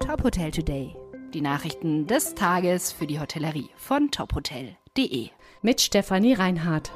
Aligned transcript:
Top 0.00 0.22
Hotel 0.22 0.50
Today. 0.50 0.94
Die 1.34 1.40
Nachrichten 1.40 2.06
des 2.06 2.34
Tages 2.34 2.92
für 2.92 3.06
die 3.06 3.18
Hotellerie 3.18 3.70
von 3.76 4.10
tophotel.de. 4.10 5.28
Mit 5.62 5.80
Stefanie 5.80 6.34
Reinhardt. 6.34 6.92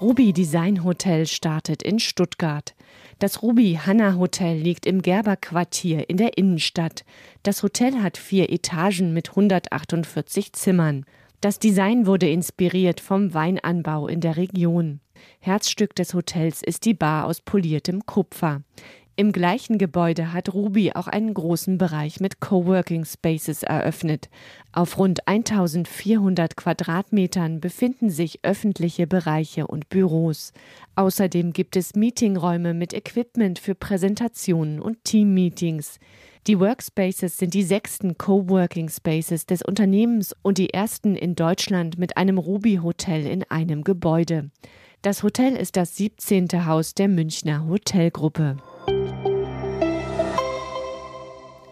Ruby 0.00 0.32
Design 0.32 0.84
Hotel 0.84 1.26
startet 1.26 1.82
in 1.82 1.98
Stuttgart. 1.98 2.74
Das 3.18 3.42
Ruby 3.42 3.78
Hanna 3.84 4.16
Hotel 4.16 4.56
liegt 4.56 4.86
im 4.86 5.02
Gerber-Quartier 5.02 6.08
in 6.08 6.16
der 6.16 6.38
Innenstadt. 6.38 7.04
Das 7.42 7.62
Hotel 7.62 8.02
hat 8.02 8.16
vier 8.16 8.50
Etagen 8.50 9.12
mit 9.12 9.30
148 9.30 10.52
Zimmern. 10.52 11.04
Das 11.40 11.58
Design 11.58 12.06
wurde 12.06 12.28
inspiriert 12.30 13.00
vom 13.00 13.34
Weinanbau 13.34 14.08
in 14.08 14.20
der 14.20 14.36
Region. 14.36 15.00
Herzstück 15.40 15.94
des 15.94 16.14
Hotels 16.14 16.62
ist 16.62 16.84
die 16.84 16.94
Bar 16.94 17.26
aus 17.26 17.40
poliertem 17.40 18.06
Kupfer. 18.06 18.62
Im 19.16 19.30
gleichen 19.30 19.78
Gebäude 19.78 20.32
hat 20.32 20.52
Ruby 20.52 20.90
auch 20.92 21.06
einen 21.06 21.34
großen 21.34 21.78
Bereich 21.78 22.18
mit 22.18 22.40
Coworking 22.40 23.04
Spaces 23.04 23.62
eröffnet. 23.62 24.28
Auf 24.72 24.98
rund 24.98 25.28
1400 25.28 26.56
Quadratmetern 26.56 27.60
befinden 27.60 28.10
sich 28.10 28.40
öffentliche 28.42 29.06
Bereiche 29.06 29.68
und 29.68 29.88
Büros. 29.88 30.52
Außerdem 30.96 31.52
gibt 31.52 31.76
es 31.76 31.94
Meetingräume 31.94 32.74
mit 32.74 32.92
Equipment 32.92 33.60
für 33.60 33.76
Präsentationen 33.76 34.80
und 34.80 35.04
Teammeetings. 35.04 36.00
Die 36.48 36.58
Workspaces 36.58 37.38
sind 37.38 37.54
die 37.54 37.62
sechsten 37.62 38.18
Coworking 38.18 38.88
Spaces 38.88 39.46
des 39.46 39.62
Unternehmens 39.62 40.34
und 40.42 40.58
die 40.58 40.74
ersten 40.74 41.14
in 41.14 41.36
Deutschland 41.36 41.98
mit 41.98 42.16
einem 42.16 42.38
Ruby 42.38 42.80
Hotel 42.82 43.28
in 43.28 43.44
einem 43.44 43.84
Gebäude. 43.84 44.50
Das 45.02 45.22
Hotel 45.22 45.54
ist 45.54 45.76
das 45.76 45.96
17. 45.96 46.66
Haus 46.66 46.94
der 46.94 47.06
Münchner 47.06 47.64
Hotelgruppe. 47.68 48.56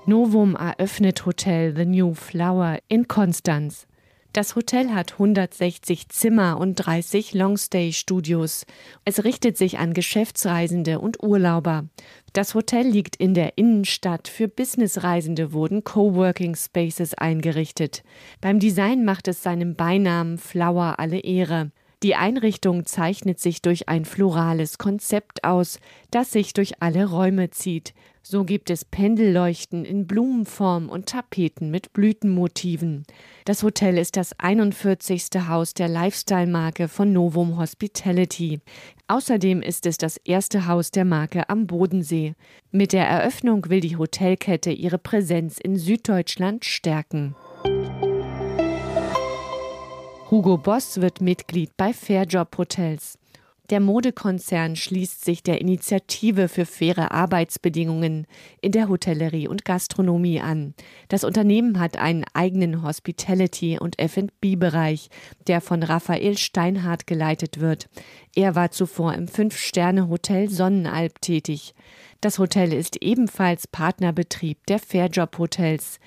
Novum 0.05 0.57
eröffnet 0.57 1.27
Hotel 1.27 1.77
The 1.77 1.85
New 1.85 2.15
Flower 2.15 2.79
in 2.89 3.07
Konstanz. 3.07 3.87
Das 4.33 4.57
Hotel 4.57 4.91
hat 4.91 5.13
160 5.13 6.09
Zimmer 6.09 6.59
und 6.59 6.75
30 6.75 7.35
Longstay-Studios. 7.35 8.67
Es 9.05 9.23
richtet 9.23 9.57
sich 9.57 9.79
an 9.79 9.95
Geschäftsreisende 9.95 10.99
und 10.99 11.23
Urlauber. 11.23 11.85
Das 12.33 12.57
Hotel 12.57 12.85
liegt 12.85 13.15
in 13.15 13.35
der 13.35 13.57
Innenstadt. 13.57 14.27
Für 14.27 14.49
Businessreisende 14.49 15.53
wurden 15.53 15.85
Coworking 15.85 16.57
Spaces 16.57 17.15
eingerichtet. 17.15 18.03
Beim 18.41 18.59
Design 18.59 19.05
macht 19.05 19.29
es 19.29 19.45
seinem 19.45 19.77
Beinamen 19.77 20.37
Flower 20.37 20.99
alle 20.99 21.21
Ehre. 21.21 21.71
Die 22.03 22.17
Einrichtung 22.17 22.85
zeichnet 22.85 23.39
sich 23.39 23.63
durch 23.63 23.89
ein 23.89 24.05
florales 24.05 24.77
Konzept 24.77 25.45
aus, 25.45 25.79
das 26.11 26.33
sich 26.33 26.53
durch 26.53 26.83
alle 26.83 27.09
Räume 27.09 27.51
zieht. 27.51 27.95
So 28.25 28.45
gibt 28.45 28.71
es 28.71 28.85
Pendelleuchten 28.85 29.85
in 29.85 30.09
Blumenform 30.09 30.89
und 30.89 31.09
Tapeten 31.09 31.71
mit 31.71 31.93
Blütenmotiven. 31.93 33.05
Das 33.45 33.63
Hotel 33.63 33.99
ist 33.99 34.17
das 34.17 34.39
41. 34.39 35.29
Haus 35.49 35.75
der 35.75 35.89
Lifestyle-Marke 35.89 36.89
von 36.89 37.13
Novum 37.13 37.59
Hospitality. 37.59 38.61
Außerdem 39.07 39.63
ist 39.63 39.87
es 39.87 39.97
das 39.97 40.17
erste 40.17 40.67
Haus 40.67 40.91
der 40.91 41.05
Marke 41.05 41.49
am 41.49 41.69
Bodensee. 41.69 42.35
Mit 42.73 42.93
der 42.93 43.07
Eröffnung 43.07 43.69
will 43.69 43.81
die 43.81 43.97
Hotelkette 43.97 44.71
ihre 44.71 44.99
Präsenz 44.99 45.59
in 45.59 45.77
Süddeutschland 45.77 46.65
stärken. 46.65 47.37
Hugo 50.33 50.57
Boss 50.57 50.99
wird 51.03 51.21
Mitglied 51.21 51.77
bei 51.77 51.93
Fairjob 51.93 52.57
Hotels. 52.57 53.19
Der 53.69 53.81
Modekonzern 53.81 54.77
schließt 54.77 55.27
sich 55.27 55.43
der 55.43 55.61
Initiative 55.61 56.49
für 56.49 56.65
faire 56.65 57.13
Arbeitsbedingungen 57.13 58.27
in 58.63 58.73
der 58.73 58.89
Hotellerie 58.89 59.47
und 59.47 59.67
Gastronomie 59.67 60.41
an. 60.41 60.73
Das 61.09 61.25
Unternehmen 61.25 61.79
hat 61.79 61.99
einen 61.99 62.25
eigenen 62.33 62.83
Hospitality- 62.83 63.79
und 63.79 63.99
F&B-Bereich, 63.99 65.11
der 65.49 65.61
von 65.61 65.83
Raphael 65.83 66.39
Steinhardt 66.39 67.07
geleitet 67.07 67.61
wird. 67.61 67.91
Er 68.35 68.55
war 68.55 68.71
zuvor 68.71 69.13
im 69.13 69.29
Fünf-Sterne-Hotel 69.29 70.49
Sonnenalb 70.49 71.21
tätig. 71.21 71.75
Das 72.23 72.39
Hotel 72.39 72.73
ist 72.73 73.03
ebenfalls 73.03 73.67
Partnerbetrieb 73.67 74.65
der 74.67 74.79
Fairjob 74.79 75.37
Hotels. 75.37 75.99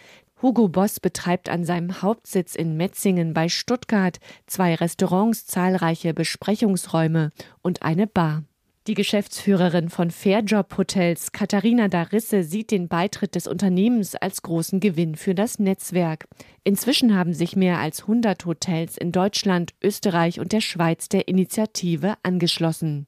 Hugo 0.46 0.68
Boss 0.68 1.00
betreibt 1.00 1.50
an 1.50 1.64
seinem 1.64 2.04
Hauptsitz 2.04 2.54
in 2.54 2.78
Metzingen 2.78 3.34
bei 3.34 3.50
Stuttgart 3.50 4.20
zwei 4.46 4.76
Restaurants, 4.76 5.48
zahlreiche 5.48 6.14
Besprechungsräume 6.14 7.32
und 7.64 7.82
eine 7.82 8.06
Bar. 8.06 8.44
Die 8.86 8.94
Geschäftsführerin 8.94 9.90
von 9.90 10.12
Fairjob 10.12 10.78
Hotels, 10.78 11.32
Katharina 11.32 11.88
Darisse, 11.88 12.44
sieht 12.44 12.70
den 12.70 12.88
Beitritt 12.88 13.34
des 13.34 13.48
Unternehmens 13.48 14.14
als 14.14 14.44
großen 14.44 14.80
Gewinn 14.80 15.16
für 15.16 15.34
das 15.34 15.58
Netzwerk. 15.58 16.28
Inzwischen 16.64 17.18
haben 17.18 17.34
sich 17.34 17.56
mehr 17.56 17.80
als 17.80 18.02
100 18.02 18.46
Hotels 18.46 19.00
in 19.00 19.12
Deutschland, 19.12 19.74
Österreich 19.82 20.40
und 20.40 20.52
der 20.52 20.62
Schweiz 20.62 21.10
der 21.10 21.28
Initiative 21.28 22.14
angeschlossen. 22.22 23.08